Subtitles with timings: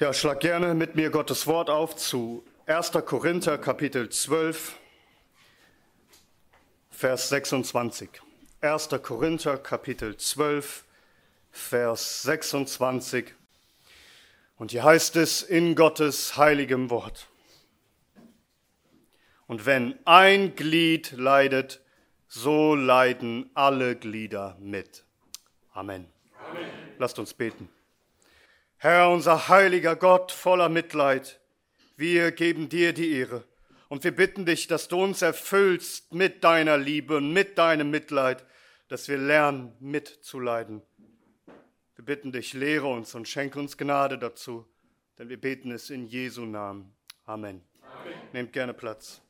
[0.00, 2.92] Ja, schlag gerne mit mir Gottes Wort auf zu 1.
[3.04, 4.76] Korinther Kapitel 12,
[6.88, 8.08] Vers 26.
[8.60, 8.90] 1.
[9.02, 10.84] Korinther Kapitel 12,
[11.50, 13.34] Vers 26.
[14.56, 17.26] Und hier heißt es in Gottes heiligem Wort.
[19.48, 21.80] Und wenn ein Glied leidet,
[22.28, 25.04] so leiden alle Glieder mit.
[25.72, 26.06] Amen.
[26.48, 26.68] Amen.
[26.98, 27.68] Lasst uns beten.
[28.80, 31.40] Herr, unser heiliger Gott voller Mitleid,
[31.96, 33.42] wir geben dir die Ehre
[33.88, 38.46] und wir bitten dich, dass du uns erfüllst mit deiner Liebe und mit deinem Mitleid,
[38.86, 40.82] dass wir lernen mitzuleiden.
[41.96, 44.64] Wir bitten dich, lehre uns und schenke uns Gnade dazu,
[45.18, 46.94] denn wir beten es in Jesu Namen.
[47.26, 47.62] Amen.
[47.82, 48.14] Amen.
[48.32, 49.20] Nehmt gerne Platz.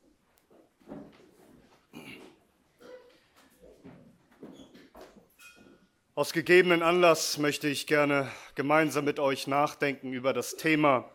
[6.19, 11.09] Aus gegebenen Anlass möchte ich gerne gemeinsam mit euch nachdenken über das Thema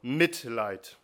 [0.00, 0.96] Mitleid.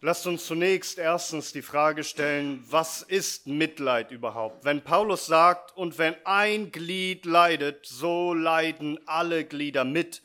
[0.00, 4.64] Lasst uns zunächst erstens die Frage stellen, was ist Mitleid überhaupt?
[4.64, 10.22] Wenn Paulus sagt, und wenn ein Glied leidet, so leiden alle Glieder mit,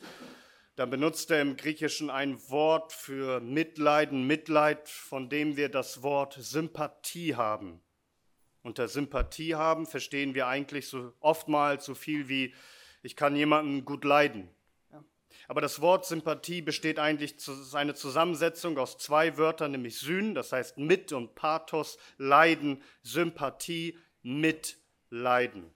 [0.76, 6.36] dann benutzt er im Griechischen ein Wort für Mitleiden, Mitleid, von dem wir das Wort
[6.38, 7.83] Sympathie haben.
[8.64, 12.54] Unter Sympathie haben verstehen wir eigentlich so oftmals so viel wie,
[13.02, 14.48] ich kann jemanden gut leiden.
[15.48, 20.78] Aber das Wort Sympathie besteht eigentlich seine Zusammensetzung aus zwei Wörtern, nämlich Syn, das heißt
[20.78, 25.70] mit und Pathos, Leiden, Sympathie, Mitleiden.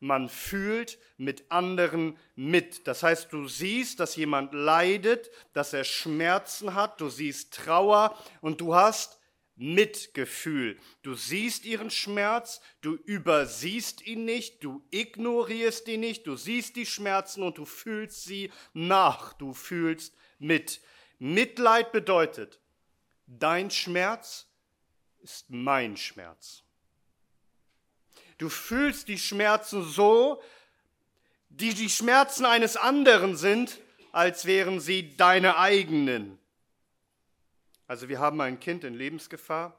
[0.00, 2.88] Man fühlt mit anderen mit.
[2.88, 8.60] Das heißt, du siehst, dass jemand leidet, dass er Schmerzen hat, du siehst Trauer und
[8.60, 9.19] du hast
[9.60, 10.78] Mitgefühl.
[11.02, 16.86] Du siehst ihren Schmerz, du übersiehst ihn nicht, du ignorierst ihn nicht, du siehst die
[16.86, 20.80] Schmerzen und du fühlst sie nach, du fühlst mit.
[21.18, 22.58] Mitleid bedeutet,
[23.26, 24.46] dein Schmerz
[25.20, 26.62] ist mein Schmerz.
[28.38, 30.42] Du fühlst die Schmerzen so,
[31.50, 33.78] die die Schmerzen eines anderen sind,
[34.10, 36.39] als wären sie deine eigenen.
[37.90, 39.76] Also wir haben ein Kind in Lebensgefahr.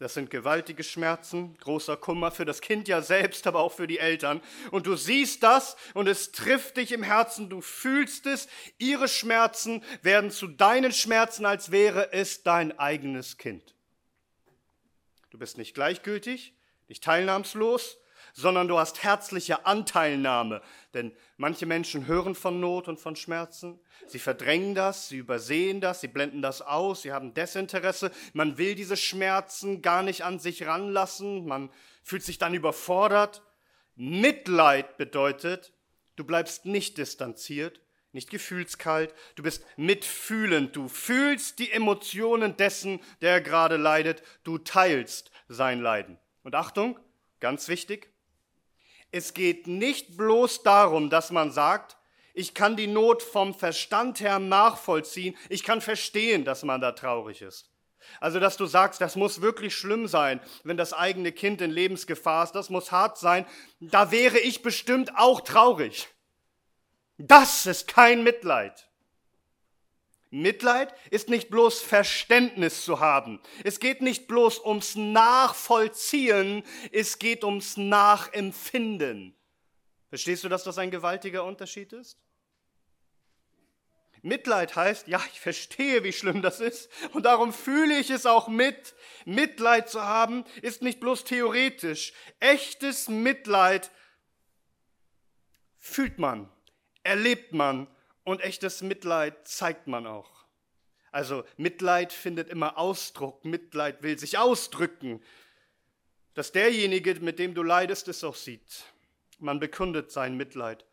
[0.00, 4.00] Das sind gewaltige Schmerzen, großer Kummer für das Kind ja selbst, aber auch für die
[4.00, 4.42] Eltern.
[4.72, 8.48] Und du siehst das und es trifft dich im Herzen, du fühlst es.
[8.78, 13.76] Ihre Schmerzen werden zu deinen Schmerzen, als wäre es dein eigenes Kind.
[15.30, 16.52] Du bist nicht gleichgültig,
[16.88, 17.96] nicht teilnahmslos,
[18.34, 20.62] sondern du hast herzliche Anteilnahme.
[20.94, 26.00] Denn manche Menschen hören von Not und von Schmerzen, sie verdrängen das, sie übersehen das,
[26.00, 30.66] sie blenden das aus, sie haben Desinteresse, man will diese Schmerzen gar nicht an sich
[30.66, 31.70] ranlassen, man
[32.02, 33.42] fühlt sich dann überfordert.
[33.94, 35.72] Mitleid bedeutet,
[36.16, 37.80] du bleibst nicht distanziert,
[38.12, 45.30] nicht gefühlskalt, du bist mitfühlend, du fühlst die Emotionen dessen, der gerade leidet, du teilst
[45.48, 46.18] sein Leiden.
[46.42, 46.98] Und Achtung,
[47.38, 48.09] ganz wichtig,
[49.12, 51.96] es geht nicht bloß darum, dass man sagt,
[52.34, 57.42] ich kann die Not vom Verstand her nachvollziehen, ich kann verstehen, dass man da traurig
[57.42, 57.70] ist.
[58.18, 62.44] Also, dass du sagst, das muss wirklich schlimm sein, wenn das eigene Kind in Lebensgefahr
[62.44, 63.46] ist, das muss hart sein,
[63.78, 66.08] da wäre ich bestimmt auch traurig.
[67.18, 68.89] Das ist kein Mitleid.
[70.30, 73.40] Mitleid ist nicht bloß Verständnis zu haben.
[73.64, 79.36] Es geht nicht bloß ums Nachvollziehen, es geht ums Nachempfinden.
[80.08, 82.16] Verstehst du, dass das ein gewaltiger Unterschied ist?
[84.22, 88.48] Mitleid heißt, ja, ich verstehe, wie schlimm das ist und darum fühle ich es auch
[88.48, 88.94] mit.
[89.24, 92.12] Mitleid zu haben ist nicht bloß theoretisch.
[92.38, 93.90] Echtes Mitleid
[95.78, 96.48] fühlt man,
[97.02, 97.88] erlebt man
[98.30, 100.44] und echtes Mitleid zeigt man auch.
[101.12, 105.22] Also Mitleid findet immer Ausdruck, Mitleid will sich ausdrücken,
[106.34, 108.84] dass derjenige, mit dem du leidest, es auch sieht.
[109.38, 110.86] Man bekundet sein Mitleid,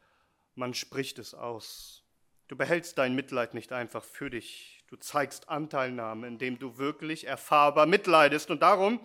[0.55, 2.03] man spricht es aus.
[2.47, 7.85] Du behältst dein Mitleid nicht einfach für dich, du zeigst Anteilnahme, indem du wirklich erfahrbar
[7.85, 8.49] mitleidest.
[8.49, 9.01] Und darum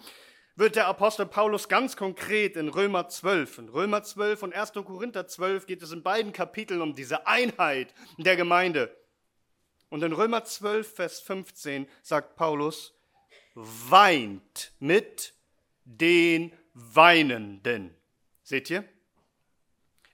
[0.56, 3.58] wird der Apostel Paulus ganz konkret in Römer 12.
[3.58, 4.72] In Römer 12 und 1.
[4.72, 8.94] Korinther 12 geht es in beiden Kapiteln um diese Einheit der Gemeinde.
[9.88, 12.94] Und in Römer 12, Vers 15 sagt Paulus,
[13.54, 15.34] weint mit
[15.84, 17.94] den Weinenden.
[18.42, 18.84] Seht ihr?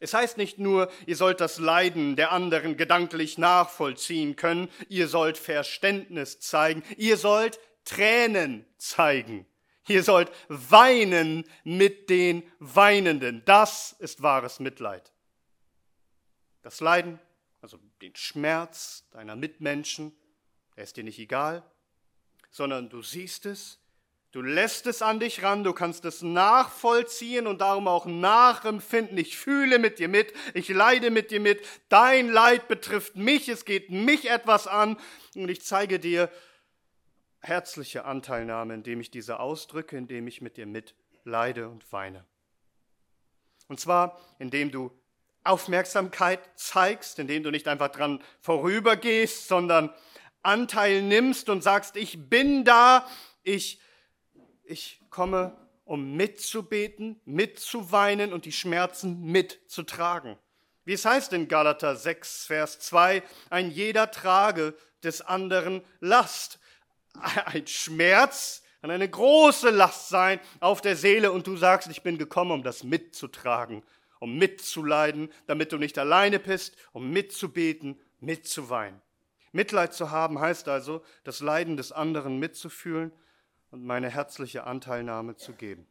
[0.01, 5.39] Es heißt nicht nur, ihr sollt das Leiden der anderen gedanklich nachvollziehen können, ihr sollt
[5.39, 9.47] Verständnis zeigen, ihr sollt Tränen zeigen.
[9.89, 13.43] Ihr sollt weinen mit den Weinenden.
[13.45, 15.13] Das ist wahres Mitleid.
[16.63, 17.19] Das Leiden,
[17.61, 20.13] also den Schmerz deiner Mitmenschen,
[20.77, 21.63] der ist dir nicht egal,
[22.51, 23.79] sondern du siehst es,
[24.33, 29.17] du lässt es an dich ran, du kannst es nachvollziehen und darum auch nachempfinden.
[29.17, 33.65] Ich fühle mit dir mit, ich leide mit dir mit, dein Leid betrifft mich, es
[33.65, 34.99] geht mich etwas an
[35.35, 36.31] und ich zeige dir
[37.41, 42.25] herzliche Anteilnahme, indem ich diese ausdrücke, indem ich mit dir mitleide und weine.
[43.69, 44.91] Und zwar, indem du
[45.45, 49.95] Aufmerksamkeit zeigst, indem du nicht einfach dran vorübergehst, sondern
[50.43, 53.07] Anteil nimmst und sagst, ich bin da,
[53.43, 53.81] ich,
[54.65, 60.37] ich komme, um mitzubeten, mitzuweinen und die Schmerzen mitzutragen.
[60.85, 66.59] Wie es heißt in Galater 6, Vers 2, ein jeder trage des anderen Last.
[67.47, 72.19] Ein Schmerz kann eine große Last sein auf der Seele und du sagst, ich bin
[72.19, 73.83] gekommen, um das mitzutragen,
[74.21, 79.01] um mitzuleiden, damit du nicht alleine bist, um mitzubeten, mitzuweinen.
[79.53, 83.13] Mitleid zu haben heißt also, das Leiden des anderen mitzufühlen
[83.71, 85.87] und meine herzliche Anteilnahme zu geben.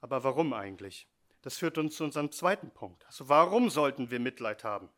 [0.00, 1.08] Aber warum eigentlich?
[1.42, 3.04] Das führt uns zu unserem zweiten Punkt.
[3.06, 4.88] Also warum sollten wir Mitleid haben?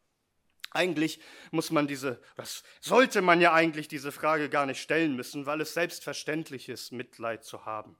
[0.77, 1.19] Eigentlich
[1.51, 5.61] muss man diese, das sollte man ja eigentlich diese Frage gar nicht stellen müssen, weil
[5.61, 7.97] es selbstverständlich ist, Mitleid zu haben.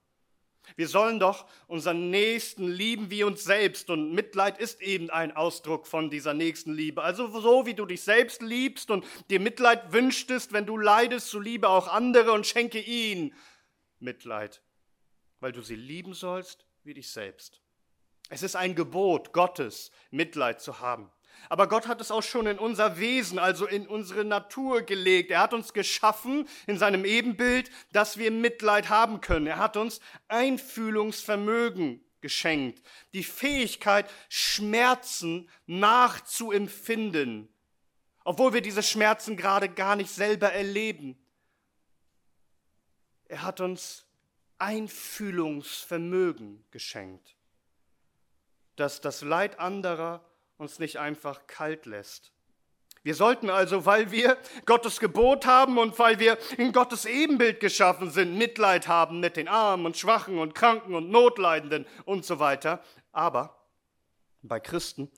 [0.75, 5.87] Wir sollen doch unseren Nächsten lieben wie uns selbst und Mitleid ist eben ein Ausdruck
[5.87, 7.03] von dieser nächsten Liebe.
[7.03, 11.39] Also so wie du dich selbst liebst und dir Mitleid wünschtest, wenn du leidest, so
[11.39, 13.33] liebe auch andere und schenke ihnen
[14.01, 14.61] Mitleid,
[15.41, 17.61] weil du sie lieben sollst wie dich selbst.
[18.29, 21.11] Es ist ein Gebot Gottes, Mitleid zu haben.
[21.49, 25.31] Aber Gott hat es auch schon in unser Wesen, also in unsere Natur gelegt.
[25.31, 29.47] Er hat uns geschaffen in seinem Ebenbild, dass wir Mitleid haben können.
[29.47, 37.49] Er hat uns Einfühlungsvermögen geschenkt, die Fähigkeit, Schmerzen nachzuempfinden,
[38.25, 41.17] obwohl wir diese Schmerzen gerade gar nicht selber erleben.
[43.27, 44.05] Er hat uns
[44.59, 47.37] Einfühlungsvermögen geschenkt,
[48.75, 50.26] dass das Leid anderer
[50.59, 52.33] uns nicht einfach kalt lässt.
[53.03, 58.11] Wir sollten also, weil wir Gottes Gebot haben und weil wir in Gottes Ebenbild geschaffen
[58.11, 62.83] sind, Mitleid haben mit den Armen und Schwachen und Kranken und Notleidenden und so weiter.
[63.13, 63.57] Aber
[64.43, 65.09] bei Christen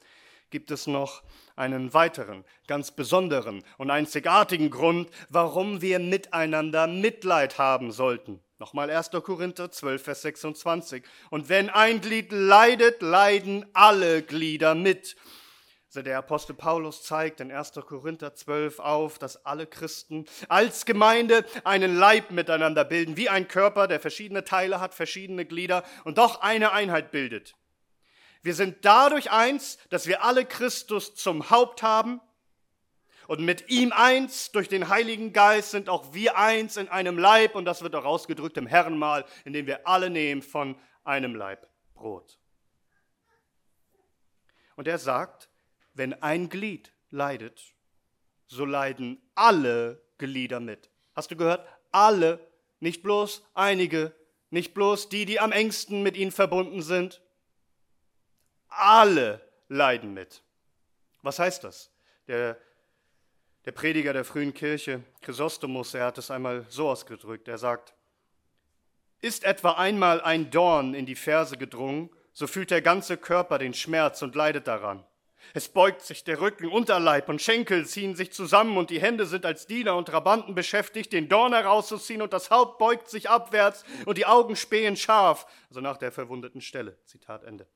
[0.50, 1.23] gibt es noch
[1.56, 8.40] einen weiteren, ganz besonderen und einzigartigen Grund, warum wir miteinander Mitleid haben sollten.
[8.61, 9.11] Nochmal 1.
[9.23, 11.05] Korinther 12, Vers 26.
[11.31, 15.15] Und wenn ein Glied leidet, leiden alle Glieder mit.
[15.87, 17.75] Also der Apostel Paulus zeigt in 1.
[17.87, 23.87] Korinther 12 auf, dass alle Christen als Gemeinde einen Leib miteinander bilden, wie ein Körper,
[23.87, 27.55] der verschiedene Teile hat, verschiedene Glieder und doch eine Einheit bildet.
[28.43, 32.21] Wir sind dadurch eins, dass wir alle Christus zum Haupt haben
[33.29, 37.55] und mit ihm eins, durch den Heiligen Geist sind auch wir eins in einem Leib
[37.55, 41.69] und das wird auch ausgedrückt im Herrenmahl, in dem wir alle nehmen von einem Leib
[41.93, 42.41] Brot.
[44.77, 45.51] Und er sagt,
[45.93, 47.75] wenn ein Glied leidet,
[48.47, 50.91] so leiden alle Glieder mit.
[51.15, 51.69] Hast du gehört?
[51.93, 52.41] Alle,
[52.81, 54.15] nicht bloß einige,
[54.49, 57.21] nicht bloß die, die am engsten mit ihnen verbunden sind.
[58.69, 60.43] Alle leiden mit.
[61.21, 61.93] Was heißt das?
[62.26, 62.59] Der
[63.65, 67.49] der Prediger der frühen Kirche, Chrysostomus, er hat es einmal so ausgedrückt.
[67.49, 67.95] Er sagt,
[69.21, 73.75] ist etwa einmal ein Dorn in die Ferse gedrungen, so fühlt der ganze Körper den
[73.75, 75.05] Schmerz und leidet daran.
[75.55, 79.47] Es beugt sich der Rücken, Unterleib und Schenkel ziehen sich zusammen und die Hände sind
[79.47, 84.19] als Diener und Trabanten beschäftigt, den Dorn herauszuziehen und das Haupt beugt sich abwärts und
[84.19, 85.47] die Augen spähen scharf.
[85.69, 86.99] Also nach der verwundeten Stelle.
[87.05, 87.67] Zitat Ende.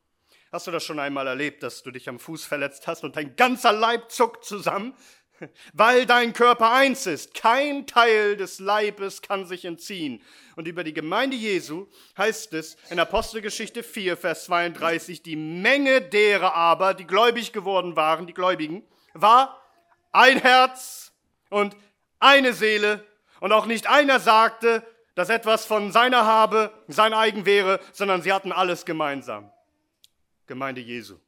[0.50, 3.36] Hast du das schon einmal erlebt, dass du dich am Fuß verletzt hast und dein
[3.36, 4.94] ganzer Leib zuckt zusammen?
[5.72, 7.34] Weil dein Körper eins ist.
[7.34, 10.22] Kein Teil des Leibes kann sich entziehen.
[10.56, 11.86] Und über die Gemeinde Jesu
[12.16, 18.26] heißt es in Apostelgeschichte 4, Vers 32, die Menge derer aber, die gläubig geworden waren,
[18.26, 18.84] die Gläubigen,
[19.14, 19.62] war
[20.12, 21.12] ein Herz
[21.50, 21.76] und
[22.18, 23.04] eine Seele.
[23.40, 28.32] Und auch nicht einer sagte, dass etwas von seiner Habe sein eigen wäre, sondern sie
[28.32, 29.50] hatten alles gemeinsam.
[30.46, 31.18] Gemeinde Jesu.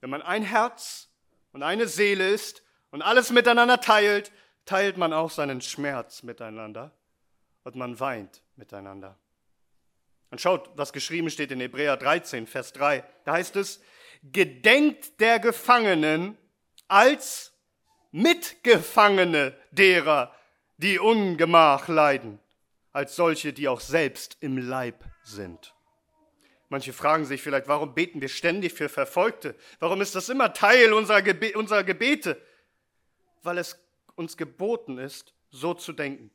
[0.00, 1.08] Wenn man ein Herz
[1.56, 4.30] und eine Seele ist und alles miteinander teilt,
[4.66, 6.92] teilt man auch seinen Schmerz miteinander
[7.64, 9.16] und man weint miteinander.
[10.30, 13.02] Und schaut, was geschrieben steht in Hebräer 13, Vers 3.
[13.24, 13.80] Da heißt es,
[14.22, 16.36] gedenkt der Gefangenen
[16.88, 17.54] als
[18.10, 20.34] Mitgefangene derer,
[20.76, 22.38] die Ungemach leiden,
[22.92, 25.74] als solche, die auch selbst im Leib sind.
[26.68, 29.54] Manche fragen sich vielleicht, warum beten wir ständig für Verfolgte?
[29.78, 32.40] Warum ist das immer Teil unserer, Gebe unserer Gebete?
[33.42, 33.78] Weil es
[34.16, 36.30] uns geboten ist, so zu denken,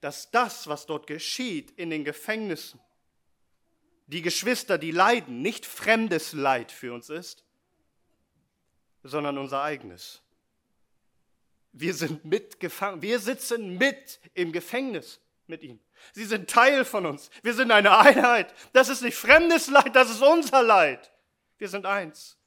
[0.00, 2.80] dass das, was dort geschieht in den Gefängnissen,
[4.06, 7.44] die Geschwister, die leiden, nicht fremdes Leid für uns ist,
[9.02, 10.22] sondern unser eigenes.
[11.72, 15.78] Wir sind mitgefangen, wir sitzen mit im Gefängnis mit ihm.
[16.12, 17.30] Sie sind Teil von uns.
[17.42, 18.54] Wir sind eine Einheit.
[18.72, 21.10] Das ist nicht fremdes Leid, das ist unser Leid.
[21.58, 22.38] Wir sind eins.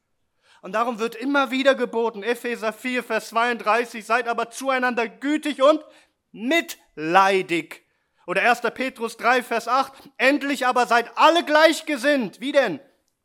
[0.61, 5.83] Und darum wird immer wieder geboten, Epheser 4, Vers 32, seid aber zueinander gütig und
[6.31, 7.83] mitleidig.
[8.25, 8.61] Oder 1.
[8.73, 12.39] Petrus 3, Vers 8, endlich aber seid alle gleichgesinnt.
[12.39, 12.79] Wie denn?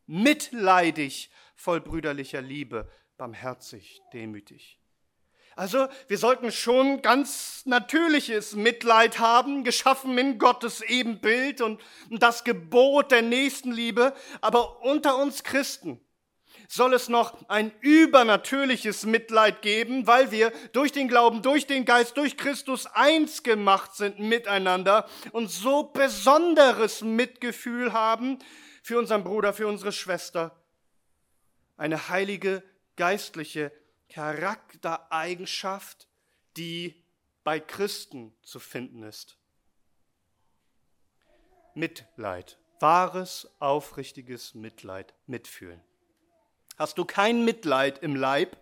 [0.06, 4.80] Mitleidig, voll brüderlicher Liebe, barmherzig, demütig.
[5.58, 13.10] Also wir sollten schon ganz natürliches Mitleid haben, geschaffen in Gottes Ebenbild und das Gebot
[13.10, 14.14] der Nächstenliebe.
[14.40, 16.00] Aber unter uns Christen
[16.68, 22.16] soll es noch ein übernatürliches Mitleid geben, weil wir durch den Glauben, durch den Geist,
[22.16, 28.38] durch Christus eins gemacht sind miteinander und so besonderes Mitgefühl haben
[28.84, 30.54] für unseren Bruder, für unsere Schwester.
[31.76, 32.62] Eine heilige
[32.94, 33.72] geistliche
[34.08, 36.08] Charaktereigenschaft,
[36.56, 37.04] die
[37.44, 39.36] bei Christen zu finden ist.
[41.74, 45.82] Mitleid, wahres, aufrichtiges Mitleid, mitfühlen.
[46.76, 48.56] Hast du kein Mitleid im Leib,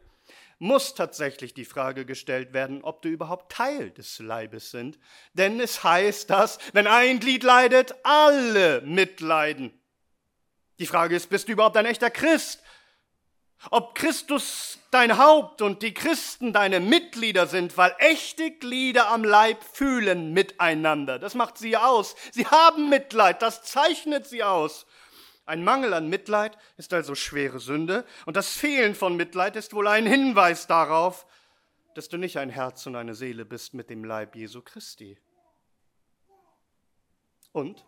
[0.58, 4.98] muss tatsächlich die Frage gestellt werden, ob du überhaupt Teil des Leibes sind.
[5.34, 9.78] Denn es heißt, dass, wenn ein Glied leidet, alle mitleiden.
[10.78, 12.62] Die Frage ist, bist du überhaupt ein echter Christ?
[13.70, 19.62] Ob Christus dein Haupt und die Christen deine Mitglieder sind, weil echte Glieder am Leib
[19.64, 21.18] fühlen miteinander.
[21.18, 22.14] Das macht sie aus.
[22.32, 24.86] Sie haben Mitleid, das zeichnet sie aus.
[25.46, 29.86] Ein Mangel an Mitleid ist also schwere Sünde und das Fehlen von Mitleid ist wohl
[29.86, 31.26] ein Hinweis darauf,
[31.94, 35.18] dass du nicht ein Herz und eine Seele bist mit dem Leib Jesu Christi.
[37.52, 37.86] Und?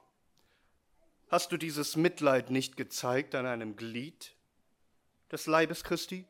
[1.30, 4.37] Hast du dieses Mitleid nicht gezeigt an einem Glied
[5.30, 6.24] des Leibes Christi?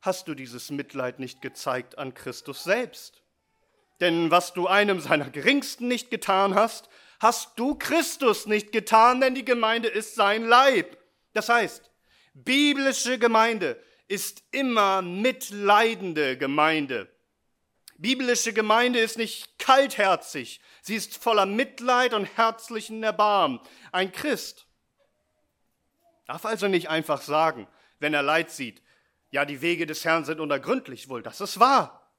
[0.00, 3.22] Hast du dieses Mitleid nicht gezeigt an Christus selbst?
[4.00, 6.88] Denn was du einem seiner Geringsten nicht getan hast,
[7.20, 10.98] hast du Christus nicht getan, denn die Gemeinde ist sein Leib.
[11.32, 11.90] Das heißt,
[12.34, 17.08] biblische Gemeinde ist immer mitleidende Gemeinde.
[17.96, 23.60] Biblische Gemeinde ist nicht kaltherzig, sie ist voller Mitleid und herzlichen Erbarmen.
[23.92, 24.66] Ein Christ
[26.26, 28.82] darf also nicht einfach sagen, wenn er Leid sieht.
[29.30, 32.12] Ja, die Wege des Herrn sind unergründlich wohl, das ist wahr.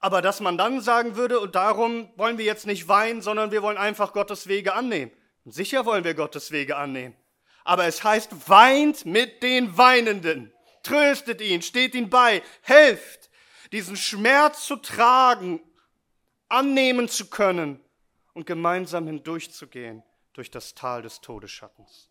[0.00, 3.62] Aber dass man dann sagen würde, und darum wollen wir jetzt nicht weinen, sondern wir
[3.62, 5.12] wollen einfach Gottes Wege annehmen.
[5.46, 7.16] Sicher wollen wir Gottes Wege annehmen.
[7.64, 10.52] Aber es heißt, weint mit den Weinenden.
[10.82, 13.30] Tröstet ihn, steht ihn bei, helft,
[13.72, 15.60] diesen Schmerz zu tragen,
[16.48, 17.80] annehmen zu können
[18.34, 20.02] und gemeinsam hindurchzugehen
[20.34, 22.10] durch das Tal des Todesschattens.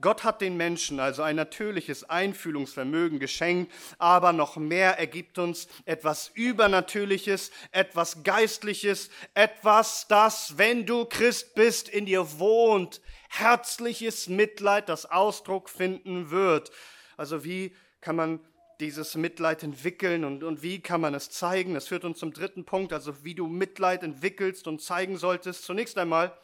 [0.00, 6.30] Gott hat den Menschen also ein natürliches Einfühlungsvermögen geschenkt, aber noch mehr ergibt uns etwas
[6.34, 15.06] Übernatürliches, etwas Geistliches, etwas, das, wenn du Christ bist, in dir wohnt, herzliches Mitleid, das
[15.06, 16.70] Ausdruck finden wird.
[17.16, 18.40] Also wie kann man
[18.80, 21.74] dieses Mitleid entwickeln und, und wie kann man es zeigen?
[21.74, 25.64] Das führt uns zum dritten Punkt, also wie du Mitleid entwickelst und zeigen solltest.
[25.64, 26.36] Zunächst einmal,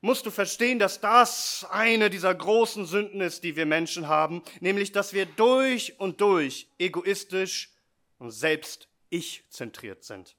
[0.00, 4.92] musst du verstehen, dass das eine dieser großen Sünden ist, die wir Menschen haben, nämlich
[4.92, 7.70] dass wir durch und durch egoistisch
[8.18, 10.36] und selbst ich-zentriert sind.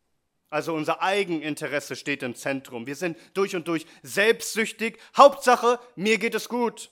[0.49, 2.85] Also unser Eigeninteresse steht im Zentrum.
[2.85, 4.99] Wir sind durch und durch selbstsüchtig.
[5.15, 6.91] Hauptsache, mir geht es gut.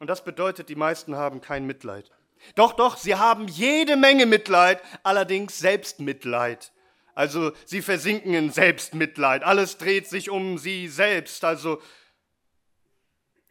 [0.00, 2.10] Und das bedeutet, die meisten haben kein Mitleid.
[2.56, 6.72] Doch, doch, sie haben jede Menge Mitleid, allerdings Selbstmitleid.
[7.14, 9.44] Also sie versinken in Selbstmitleid.
[9.44, 11.44] Alles dreht sich um sie selbst.
[11.44, 11.80] Also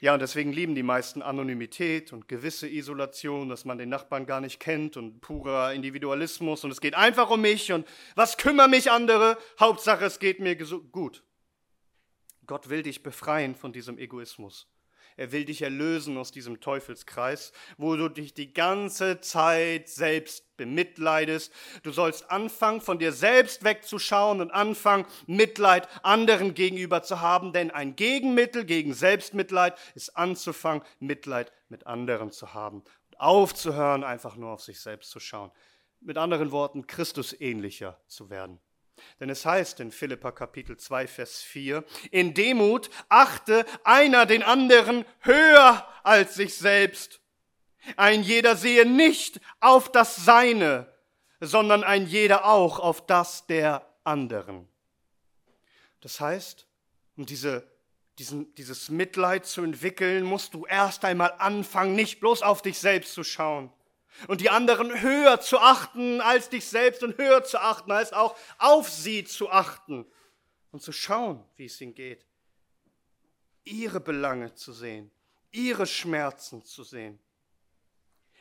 [0.04, 4.42] ja, und deswegen lieben die meisten Anonymität und gewisse Isolation, dass man den Nachbarn gar
[4.42, 8.92] nicht kennt und purer Individualismus und es geht einfach um mich und was kümmern mich
[8.92, 9.38] andere?
[9.58, 11.24] Hauptsache, es geht mir gut.
[12.46, 14.68] Gott will dich befreien von diesem Egoismus.
[15.18, 21.52] Er will dich erlösen aus diesem Teufelskreis, wo du dich die ganze Zeit selbst bemitleidest.
[21.84, 27.72] Du sollst anfangen, von dir selbst wegzuschauen und anfangen, Mitleid anderen gegenüber zu haben, denn
[27.72, 34.52] ein Gegenmittel gegen Selbstmitleid ist anzufangen, Mitleid mit anderen zu haben und aufzuhören, einfach nur
[34.52, 35.52] auf sich selbst zu schauen.
[36.02, 38.60] Mit anderen Worten, Christus ähnlicher zu werden.
[39.20, 45.06] Denn es heißt in Philippa Kapitel 2, Vers 4, in Demut achte einer den anderen
[45.22, 47.22] höher als sich selbst.
[47.98, 50.92] Ein jeder sehe nicht auf das Seine,
[51.40, 54.68] sondern ein jeder auch auf das der anderen.
[56.02, 56.68] Das heißt,
[57.18, 57.68] um diese,
[58.20, 63.14] diesen, dieses Mitleid zu entwickeln, musst du erst einmal anfangen, nicht bloß auf dich selbst
[63.14, 63.72] zu schauen
[64.28, 68.36] und die anderen höher zu achten als dich selbst und höher zu achten als auch
[68.58, 70.06] auf sie zu achten
[70.72, 72.26] und zu schauen, wie es ihnen geht.
[73.64, 75.12] Ihre Belange zu sehen,
[75.52, 77.20] ihre Schmerzen zu sehen.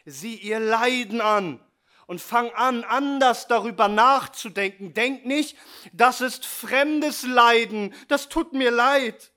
[0.05, 1.61] Sieh ihr Leiden an
[2.07, 4.95] und fang an, anders darüber nachzudenken.
[4.95, 5.57] Denk nicht,
[5.93, 9.33] das ist fremdes Leiden, das tut mir leid,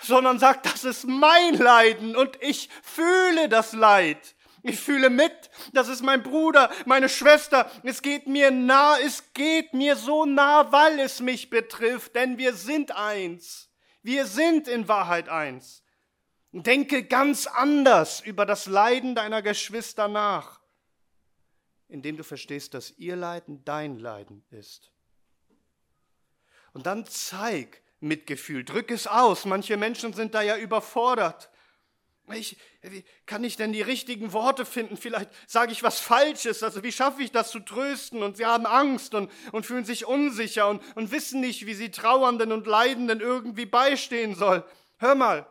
[0.00, 4.34] sondern sag, das ist mein Leiden und ich fühle das Leid.
[4.62, 7.70] Ich fühle mit, das ist mein Bruder, meine Schwester.
[7.82, 12.54] Es geht mir nah, es geht mir so nah, weil es mich betrifft, denn wir
[12.54, 13.70] sind eins.
[14.02, 15.82] Wir sind in Wahrheit eins.
[16.52, 20.60] Denke ganz anders über das Leiden deiner Geschwister nach,
[21.88, 24.92] indem du verstehst, dass ihr Leiden dein Leiden ist.
[26.72, 29.44] Und dann zeig Mitgefühl, drück es aus.
[29.44, 31.50] Manche Menschen sind da ja überfordert.
[32.30, 34.96] Ich, wie kann ich denn die richtigen Worte finden?
[34.96, 36.62] Vielleicht sage ich was Falsches.
[36.62, 38.22] Also wie schaffe ich das zu trösten?
[38.22, 41.90] Und sie haben Angst und, und fühlen sich unsicher und, und wissen nicht, wie sie
[41.90, 44.64] Trauernden und Leidenden irgendwie beistehen soll.
[44.98, 45.46] Hör mal,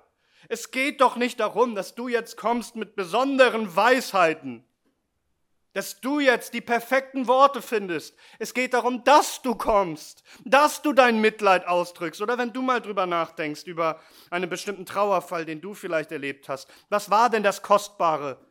[0.48, 4.66] es geht doch nicht darum, dass du jetzt kommst mit besonderen Weisheiten
[5.74, 8.16] dass du jetzt die perfekten Worte findest.
[8.40, 12.22] Es geht darum, dass du kommst, dass du dein Mitleid ausdrückst.
[12.22, 16.70] Oder wenn du mal drüber nachdenkst, über einen bestimmten Trauerfall, den du vielleicht erlebt hast.
[16.90, 18.46] Was war denn das Kostbare,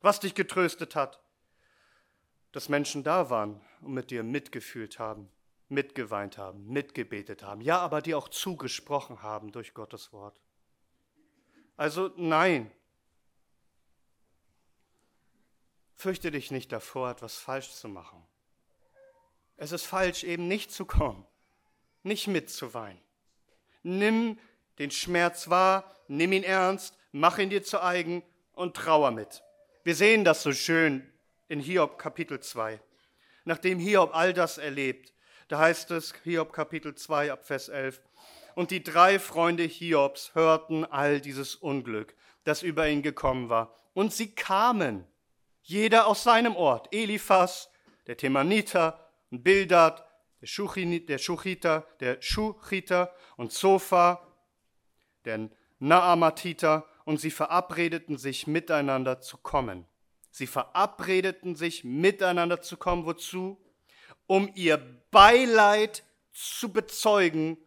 [0.00, 1.20] was dich getröstet hat?
[2.52, 5.30] Dass Menschen da waren und mit dir mitgefühlt haben,
[5.68, 7.60] mitgeweint haben, mitgebetet haben.
[7.60, 10.40] Ja, aber dir auch zugesprochen haben durch Gottes Wort.
[11.76, 12.72] Also nein,
[16.00, 18.26] Fürchte dich nicht davor, etwas falsch zu machen.
[19.58, 21.26] Es ist falsch, eben nicht zu kommen,
[22.02, 22.98] nicht mitzuweinen.
[23.82, 24.38] Nimm
[24.78, 28.22] den Schmerz wahr, nimm ihn ernst, mach ihn dir zu eigen
[28.54, 29.42] und trauer mit.
[29.84, 31.06] Wir sehen das so schön
[31.48, 32.80] in Hiob Kapitel 2.
[33.44, 35.12] Nachdem Hiob all das erlebt,
[35.48, 38.00] da heißt es, Hiob Kapitel 2 ab Vers 11,
[38.54, 44.14] und die drei Freunde Hiobs hörten all dieses Unglück, das über ihn gekommen war, und
[44.14, 45.06] sie kamen
[45.70, 46.92] jeder aus seinem Ort.
[46.92, 47.70] Eliphas,
[48.08, 50.04] der Themaniter und Bildad,
[50.40, 50.46] der,
[51.18, 54.26] Schuchiter, der Schuchiter und Zophar,
[55.24, 59.86] der Naamatiter, und sie verabredeten sich miteinander zu kommen.
[60.30, 63.04] Sie verabredeten sich miteinander zu kommen.
[63.06, 63.58] Wozu?
[64.26, 64.76] Um ihr
[65.10, 67.58] Beileid zu bezeugen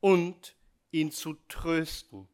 [0.00, 0.54] und
[0.90, 2.28] ihn zu trösten.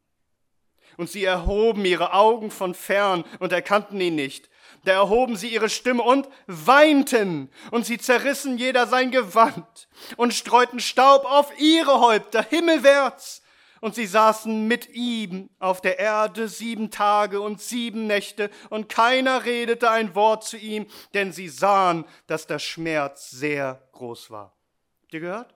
[0.97, 4.50] Und sie erhoben ihre Augen von fern und erkannten ihn nicht.
[4.83, 10.79] Da erhoben sie ihre Stimme und weinten, und sie zerrissen jeder sein Gewand und streuten
[10.79, 13.41] Staub auf ihre Häupter himmelwärts.
[13.79, 19.45] Und sie saßen mit ihm auf der Erde sieben Tage und sieben Nächte, und keiner
[19.45, 24.55] redete ein Wort zu ihm, denn sie sahen, dass der Schmerz sehr groß war.
[25.01, 25.55] Habt ihr gehört?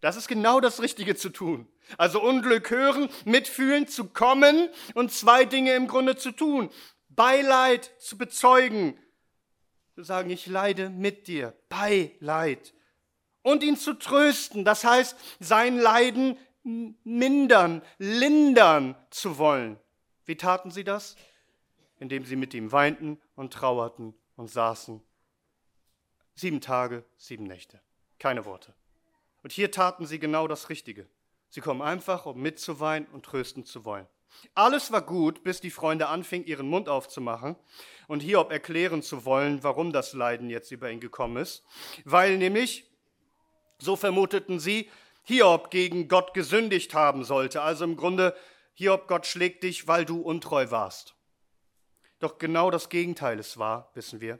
[0.00, 1.66] Das ist genau das Richtige zu tun.
[1.98, 6.70] Also Unglück hören, mitfühlen, zu kommen und zwei Dinge im Grunde zu tun.
[7.16, 8.98] Beileid zu bezeugen,
[9.94, 12.74] zu sagen, ich leide mit dir, Beileid.
[13.42, 19.78] Und ihn zu trösten, das heißt, sein Leiden mindern, lindern zu wollen.
[20.24, 21.16] Wie taten sie das?
[21.98, 25.02] Indem sie mit ihm weinten und trauerten und saßen.
[26.34, 27.80] Sieben Tage, sieben Nächte.
[28.18, 28.74] Keine Worte.
[29.42, 31.08] Und hier taten sie genau das Richtige.
[31.48, 34.06] Sie kommen einfach, um mitzuweinen und trösten zu wollen.
[34.54, 37.56] Alles war gut, bis die Freunde anfingen, ihren Mund aufzumachen
[38.08, 41.64] und Hiob erklären zu wollen, warum das Leiden jetzt über ihn gekommen ist.
[42.04, 42.90] Weil nämlich,
[43.78, 44.90] so vermuteten sie,
[45.24, 47.62] Hiob gegen Gott gesündigt haben sollte.
[47.62, 48.36] Also im Grunde,
[48.74, 51.14] Hiob, Gott schlägt dich, weil du untreu warst.
[52.18, 54.38] Doch genau das Gegenteil ist wahr, wissen wir.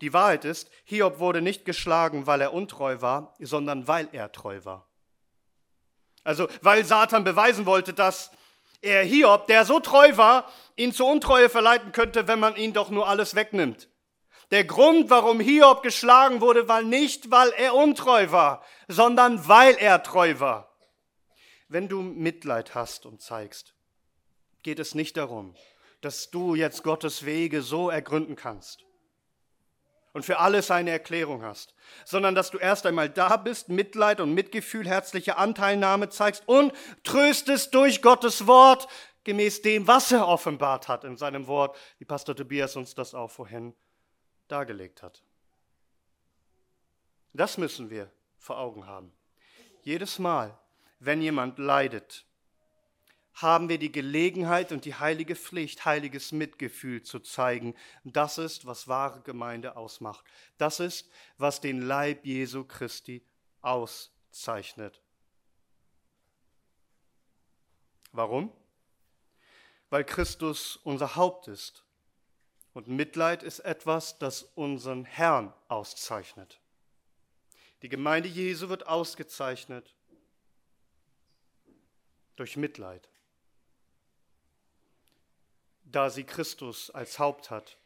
[0.00, 4.60] Die Wahrheit ist, Hiob wurde nicht geschlagen, weil er untreu war, sondern weil er treu
[4.64, 4.88] war.
[6.24, 8.30] Also weil Satan beweisen wollte, dass
[8.80, 12.90] er Hiob, der so treu war, ihn zur Untreue verleiten könnte, wenn man ihn doch
[12.90, 13.88] nur alles wegnimmt.
[14.50, 20.02] Der Grund, warum Hiob geschlagen wurde, war nicht, weil er untreu war, sondern weil er
[20.02, 20.74] treu war.
[21.68, 23.74] Wenn du Mitleid hast und zeigst,
[24.62, 25.54] geht es nicht darum,
[26.00, 28.87] dass du jetzt Gottes Wege so ergründen kannst
[30.18, 34.34] und für alles eine Erklärung hast, sondern dass du erst einmal da bist, Mitleid und
[34.34, 36.72] Mitgefühl, herzliche Anteilnahme zeigst und
[37.04, 38.88] tröstest durch Gottes Wort,
[39.22, 43.30] gemäß dem, was er offenbart hat in seinem Wort, wie Pastor Tobias uns das auch
[43.30, 43.76] vorhin
[44.48, 45.22] dargelegt hat.
[47.32, 49.12] Das müssen wir vor Augen haben.
[49.82, 50.58] Jedes Mal,
[50.98, 52.26] wenn jemand leidet,
[53.42, 57.74] haben wir die Gelegenheit und die heilige Pflicht, heiliges Mitgefühl zu zeigen.
[58.02, 60.24] Das ist, was wahre Gemeinde ausmacht.
[60.56, 63.22] Das ist, was den Leib Jesu Christi
[63.60, 65.00] auszeichnet.
[68.10, 68.52] Warum?
[69.90, 71.84] Weil Christus unser Haupt ist.
[72.74, 76.60] Und Mitleid ist etwas, das unseren Herrn auszeichnet.
[77.82, 79.94] Die Gemeinde Jesu wird ausgezeichnet
[82.34, 83.08] durch Mitleid
[85.90, 87.78] da sie Christus als Haupt hat,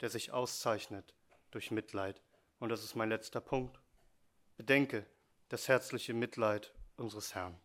[0.00, 1.14] der sich auszeichnet
[1.50, 2.22] durch Mitleid.
[2.58, 3.78] Und das ist mein letzter Punkt.
[4.56, 5.06] Bedenke
[5.48, 7.58] das herzliche Mitleid unseres Herrn.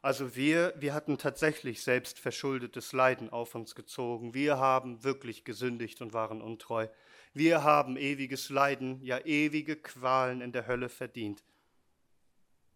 [0.00, 4.32] Also wir, wir hatten tatsächlich selbst verschuldetes Leiden auf uns gezogen.
[4.34, 6.86] Wir haben wirklich gesündigt und waren untreu.
[7.34, 11.42] Wir haben ewiges Leiden, ja ewige Qualen in der Hölle verdient.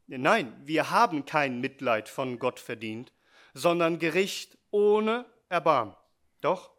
[0.08, 3.12] Nein, wir haben kein Mitleid von Gott verdient,
[3.54, 5.94] sondern Gericht ohne Erbarm.
[6.40, 6.72] Doch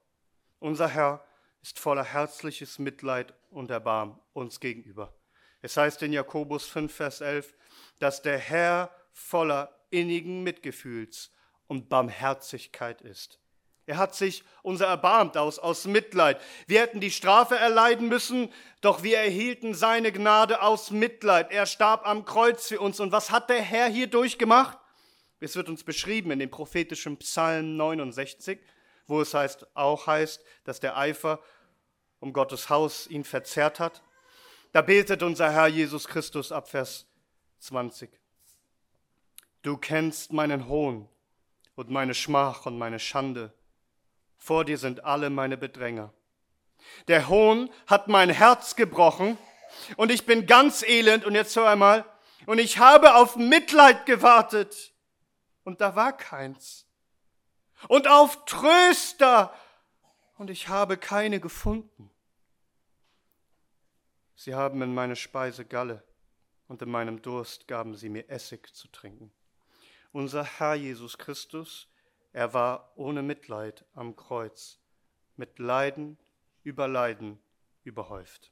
[0.58, 1.24] unser Herr
[1.62, 5.14] ist voller herzliches Mitleid und Erbarm uns gegenüber.
[5.62, 7.56] Es heißt in Jakobus 5, Vers 11,
[8.00, 11.32] dass der Herr voller innigen Mitgefühls
[11.68, 13.40] und Barmherzigkeit ist.
[13.86, 16.42] Er hat sich unser erbarmt aus, aus Mitleid.
[16.66, 21.52] Wir hätten die Strafe erleiden müssen, doch wir erhielten seine Gnade aus Mitleid.
[21.52, 23.00] Er starb am Kreuz für uns.
[23.00, 24.80] Und was hat der Herr hier durchgemacht?
[25.44, 28.60] Es wird uns beschrieben in dem prophetischen Psalm 69,
[29.08, 31.42] wo es heißt, auch heißt, dass der Eifer
[32.22, 34.02] um Gottes Haus ihn verzerrt hat.
[34.72, 37.08] Da betet unser Herr Jesus Christus ab Vers
[37.60, 38.10] 20.
[39.64, 41.10] Du kennst meinen Hohn
[41.76, 43.52] und meine Schmach und meine Schande.
[44.38, 46.14] Vor dir sind alle meine Bedränger.
[47.10, 49.38] Der Hohn hat mein Herz gebrochen
[49.98, 52.06] und ich bin ganz elend und jetzt hör einmal,
[52.46, 54.93] und ich habe auf Mitleid gewartet
[55.64, 56.88] und da war keins.
[57.88, 59.54] Und auf Tröster,
[60.38, 62.10] und ich habe keine gefunden.
[64.36, 66.04] Sie haben in meine Speise Galle,
[66.68, 69.32] und in meinem Durst gaben sie mir Essig zu trinken.
[70.12, 71.88] Unser Herr Jesus Christus,
[72.32, 74.80] er war ohne Mitleid am Kreuz,
[75.36, 76.18] mit Leiden
[76.64, 77.40] über Leiden
[77.84, 78.52] überhäuft.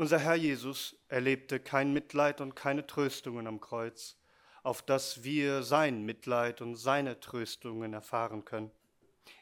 [0.00, 4.16] Unser Herr Jesus erlebte kein Mitleid und keine Tröstungen am Kreuz,
[4.62, 8.70] auf dass wir sein Mitleid und seine Tröstungen erfahren können.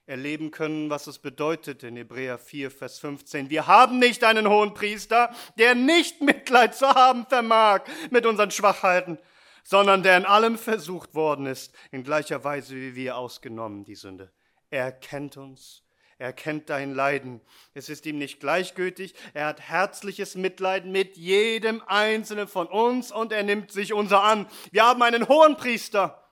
[0.07, 3.51] Erleben können, was es bedeutet in Hebräer 4, Vers 15.
[3.51, 9.17] Wir haben nicht einen hohen Priester, der nicht Mitleid zu haben vermag mit unseren Schwachheiten,
[9.63, 14.33] sondern der in allem versucht worden ist, in gleicher Weise wie wir ausgenommen die Sünde.
[14.71, 15.85] Er kennt uns
[16.19, 17.41] er kennt dein Leiden.
[17.75, 19.15] Es ist ihm nicht gleichgültig.
[19.35, 24.49] Er hat herzliches Mitleid mit jedem einzelnen von uns und er nimmt sich unser an.
[24.73, 26.29] Wir haben einen hohen Priester,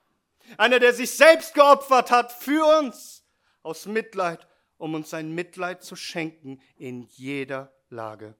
[0.57, 3.23] einer, der sich selbst geopfert hat für uns
[3.63, 4.45] aus Mitleid,
[4.77, 8.35] um uns sein Mitleid zu schenken in jeder Lage.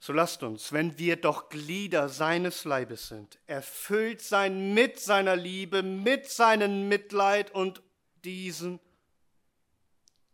[0.00, 5.82] So lasst uns, wenn wir doch Glieder seines Leibes sind, erfüllt sein mit seiner Liebe,
[5.82, 7.82] mit seinem Mitleid und
[8.28, 8.78] diesen,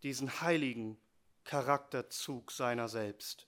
[0.03, 0.99] diesen heiligen
[1.45, 3.47] Charakterzug seiner selbst,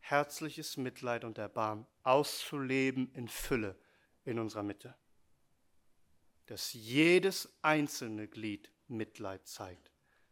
[0.00, 3.76] herzliches Mitleid und Erbarmen auszuleben in Fülle
[4.24, 4.94] in unserer Mitte.
[6.46, 9.90] Dass jedes einzelne Glied Mitleid zeigt.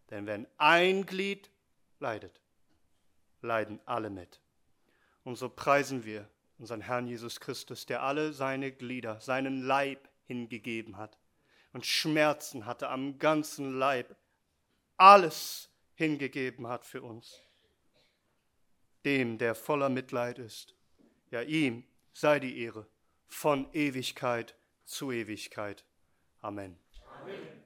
[0.08, 1.50] Denn wenn ein Glied
[1.98, 2.40] leidet,
[3.42, 4.40] leiden alle mit.
[5.22, 10.96] Und so preisen wir unseren Herrn Jesus Christus, der alle seine Glieder, seinen Leib hingegeben
[10.96, 11.19] hat
[11.72, 14.16] und Schmerzen hatte am ganzen Leib,
[14.96, 17.42] alles hingegeben hat für uns.
[19.04, 20.74] Dem, der voller Mitleid ist,
[21.30, 22.86] ja ihm sei die Ehre
[23.28, 25.84] von Ewigkeit zu Ewigkeit.
[26.40, 26.78] Amen.
[27.22, 27.59] Amen.